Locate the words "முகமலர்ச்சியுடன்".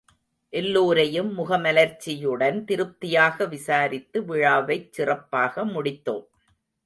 1.37-2.57